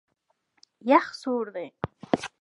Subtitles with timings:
[0.89, 1.67] یخ سوړ دی.